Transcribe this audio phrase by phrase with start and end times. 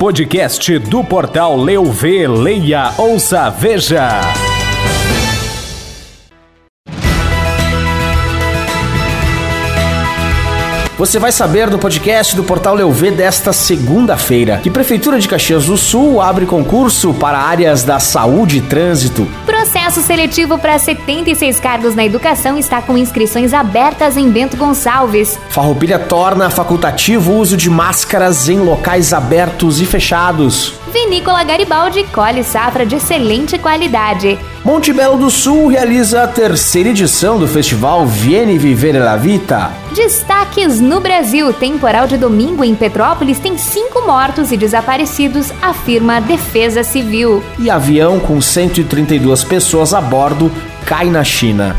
[0.00, 4.49] Podcast do portal Leu Vê, Leia, Ouça, Veja.
[11.00, 15.78] Você vai saber no podcast do Portal Leuv desta segunda-feira que Prefeitura de Caxias do
[15.78, 19.26] Sul abre concurso para áreas da saúde e trânsito.
[19.46, 25.38] Processo seletivo para 76 cargos na educação está com inscrições abertas em Bento Gonçalves.
[25.48, 30.74] Farroupilha torna facultativo o uso de máscaras em locais abertos e fechados.
[30.92, 34.38] Vinícola Garibaldi colhe safra de excelente qualidade.
[34.62, 39.70] Monte Belo do Sul realiza a terceira edição do festival Viene Vivere la Vita.
[39.94, 46.20] Destaques no Brasil: temporal de domingo em Petrópolis tem cinco mortos e desaparecidos, afirma a
[46.20, 47.42] Defesa Civil.
[47.58, 50.50] E avião com 132 pessoas a bordo
[50.86, 51.76] cai na China.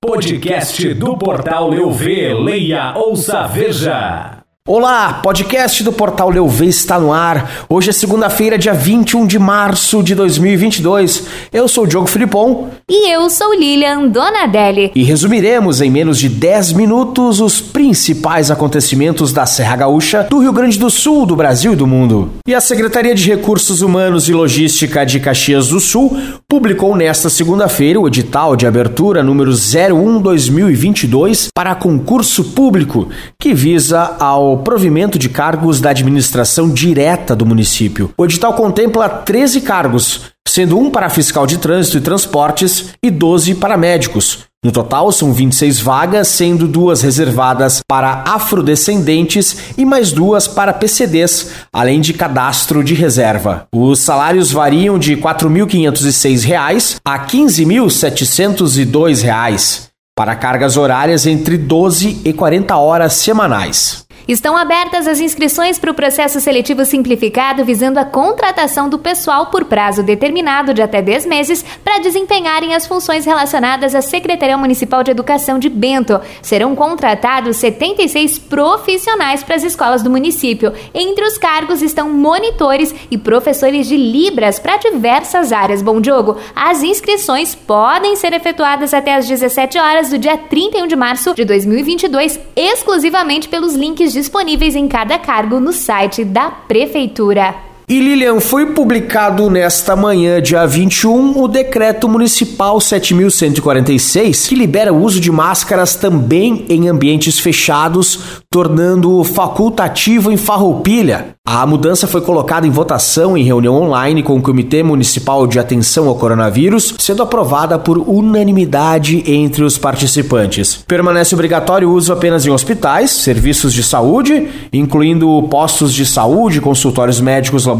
[0.00, 4.37] Podcast do portal Eu Vê, Leia, Ouça, Veja.
[4.70, 7.64] Olá, podcast do Portal Leuv está no ar.
[7.70, 11.26] Hoje é segunda-feira, dia 21 de março de 2022.
[11.50, 12.68] Eu sou o Diogo Filipon.
[12.86, 14.92] E eu sou Lilian Donadelli.
[14.94, 20.52] E resumiremos em menos de 10 minutos os principais acontecimentos da Serra Gaúcha, do Rio
[20.52, 22.32] Grande do Sul, do Brasil e do mundo.
[22.46, 26.14] E a Secretaria de Recursos Humanos e Logística de Caxias do Sul
[26.46, 33.08] publicou nesta segunda-feira o edital de abertura número 01-2022 para concurso público,
[33.40, 38.12] que visa ao provimento de cargos da administração direta do município.
[38.16, 43.56] O edital contempla 13 cargos, sendo um para fiscal de trânsito e transportes e 12
[43.56, 44.48] para médicos.
[44.64, 51.52] No total, são 26 vagas, sendo duas reservadas para afrodescendentes e mais duas para PCDs,
[51.72, 53.68] além de cadastro de reserva.
[53.72, 59.86] Os salários variam de R$ 4.506 a R$ 15.702
[60.16, 64.07] para cargas horárias entre 12 e 40 horas semanais.
[64.28, 69.64] Estão abertas as inscrições para o processo seletivo simplificado visando a contratação do pessoal por
[69.64, 75.12] prazo determinado de até 10 meses para desempenharem as funções relacionadas à Secretaria Municipal de
[75.12, 76.20] Educação de Bento.
[76.42, 80.74] Serão contratados 76 profissionais para as escolas do município.
[80.92, 85.80] Entre os cargos estão monitores e professores de Libras para diversas áreas.
[85.80, 90.96] Bom, Diogo, as inscrições podem ser efetuadas até às 17 horas do dia 31 de
[90.96, 97.67] março de 2022, exclusivamente pelos links de disponíveis em cada cargo no site da Prefeitura.
[97.90, 105.02] E Lilian, foi publicado nesta manhã, dia 21, o Decreto Municipal 7146, que libera o
[105.02, 111.38] uso de máscaras também em ambientes fechados, tornando facultativo em Farroupilha.
[111.50, 116.06] A mudança foi colocada em votação em reunião online com o Comitê Municipal de Atenção
[116.06, 120.84] ao Coronavírus, sendo aprovada por unanimidade entre os participantes.
[120.86, 127.18] Permanece obrigatório o uso apenas em hospitais, serviços de saúde, incluindo postos de saúde, consultórios
[127.18, 127.77] médicos, laboratórios,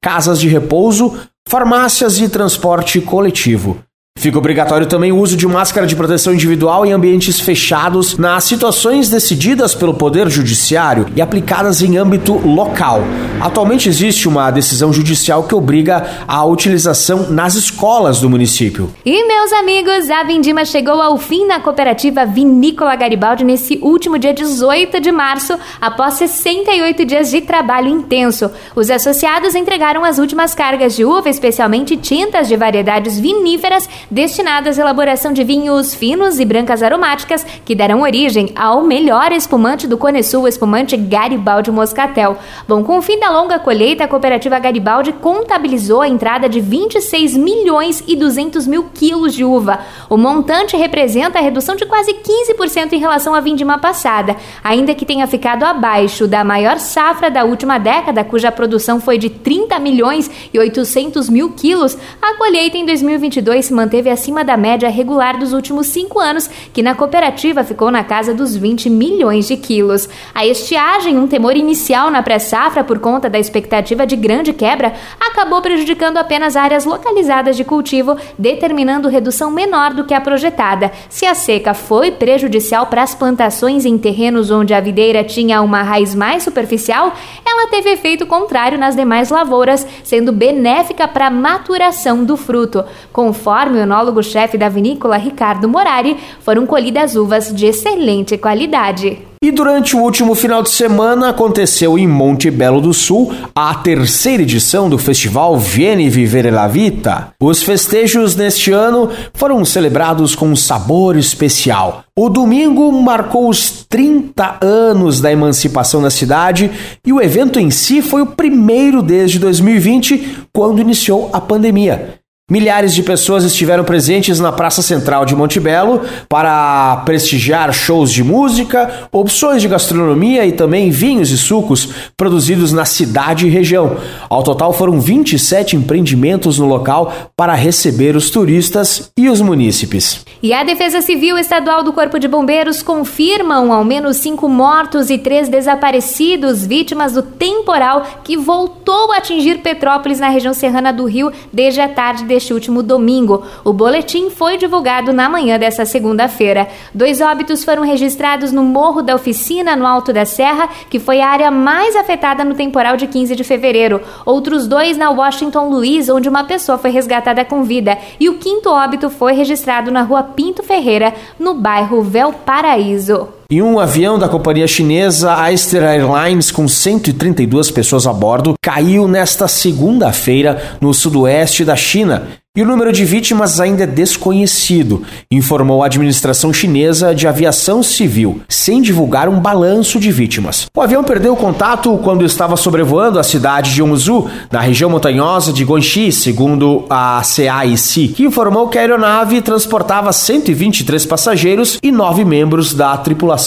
[0.00, 1.16] casas de repouso,
[1.48, 3.82] farmácias e transporte coletivo.
[4.18, 9.08] Fica obrigatório também o uso de máscara de proteção individual em ambientes fechados nas situações
[9.08, 13.04] decididas pelo Poder Judiciário e aplicadas em âmbito local.
[13.40, 18.92] Atualmente existe uma decisão judicial que obriga a utilização nas escolas do município.
[19.04, 24.34] E meus amigos, a Vindima chegou ao fim na cooperativa Vinícola Garibaldi nesse último dia
[24.34, 28.50] 18 de março, após 68 dias de trabalho intenso.
[28.74, 34.82] Os associados entregaram as últimas cargas de uva, especialmente tintas de variedades viníferas destinadas à
[34.82, 40.22] elaboração de vinhos finos e brancas aromáticas que darão origem ao melhor espumante do Cone
[40.22, 42.38] Sul, o espumante Garibaldi Moscatel.
[42.66, 47.36] Bom, com o fim da longa colheita, a cooperativa Garibaldi contabilizou a entrada de 26
[47.36, 49.80] milhões e 200 mil quilos de uva.
[50.08, 55.04] O montante representa a redução de quase 15% em relação à vindima passada, ainda que
[55.04, 60.30] tenha ficado abaixo da maior safra da última década, cuja produção foi de 30 milhões
[60.52, 61.96] e 800 mil quilos.
[62.20, 66.48] A colheita em 2022 se manteve manteve acima da média regular dos últimos cinco anos,
[66.72, 70.08] que na cooperativa ficou na casa dos 20 milhões de quilos.
[70.32, 75.60] A estiagem, um temor inicial na pré-safra por conta da expectativa de grande quebra, acabou
[75.60, 80.92] prejudicando apenas áreas localizadas de cultivo, determinando redução menor do que a projetada.
[81.08, 85.82] Se a seca foi prejudicial para as plantações em terrenos onde a videira tinha uma
[85.82, 87.12] raiz mais superficial,
[87.44, 92.84] ela teve efeito contrário nas demais lavouras, sendo benéfica para a maturação do fruto.
[93.12, 99.18] Conforme o enólogo-chefe da vinícola Ricardo Morari, foram colhidas uvas de excelente qualidade.
[99.40, 104.42] E durante o último final de semana aconteceu em Monte Belo do Sul a terceira
[104.42, 107.32] edição do festival Viene Vivere la Vita.
[107.40, 112.02] Os festejos neste ano foram celebrados com um sabor especial.
[112.18, 118.02] O domingo marcou os 30 anos da emancipação da cidade e o evento em si
[118.02, 122.18] foi o primeiro desde 2020, quando iniciou a pandemia.
[122.50, 126.00] Milhares de pessoas estiveram presentes na Praça Central de Montebello
[126.30, 132.86] para prestigiar shows de música, opções de gastronomia e também vinhos e sucos produzidos na
[132.86, 133.98] cidade e região.
[134.30, 140.24] Ao total foram 27 empreendimentos no local para receber os turistas e os munícipes.
[140.42, 145.18] E a Defesa Civil Estadual do Corpo de Bombeiros confirmam ao menos cinco mortos e
[145.18, 151.30] três desaparecidos vítimas do temporal que voltou a atingir Petrópolis na região serrana do Rio
[151.52, 153.42] desde a tarde de deste último domingo.
[153.64, 156.68] O boletim foi divulgado na manhã dessa segunda-feira.
[156.94, 161.28] Dois óbitos foram registrados no Morro da Oficina, no Alto da Serra, que foi a
[161.28, 164.00] área mais afetada no temporal de 15 de fevereiro.
[164.24, 167.98] Outros dois na Washington Luiz, onde uma pessoa foi resgatada com vida.
[168.20, 170.22] E o quinto óbito foi registrado na rua
[170.68, 173.37] Ferreira, no bairro Valparaíso.
[173.50, 179.48] E um avião da companhia chinesa Aster Airlines com 132 pessoas a bordo caiu nesta
[179.48, 182.28] segunda-feira no sudoeste da China
[182.58, 188.40] e o número de vítimas ainda é desconhecido, informou a administração chinesa de aviação civil,
[188.48, 190.66] sem divulgar um balanço de vítimas.
[190.76, 195.62] O avião perdeu contato quando estava sobrevoando a cidade de Yongzhou, na região montanhosa de
[195.62, 202.74] Guangxi, segundo a CAIC, que informou que a aeronave transportava 123 passageiros e nove membros
[202.74, 203.37] da tripulação.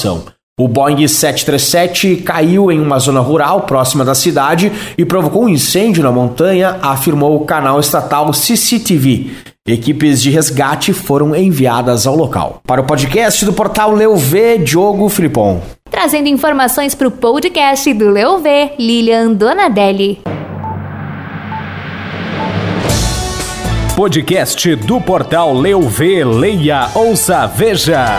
[0.59, 6.03] O Boeing 737 caiu em uma zona rural próxima da cidade e provocou um incêndio
[6.03, 9.31] na montanha, afirmou o canal estatal CCTV.
[9.67, 12.61] Equipes de resgate foram enviadas ao local.
[12.65, 15.61] Para o podcast do portal Leu V, Diogo Fripon.
[15.89, 20.19] Trazendo informações para o podcast do Leu V, Lilian Donadelli.
[23.95, 28.17] Podcast do portal Leu V, leia, ouça, veja.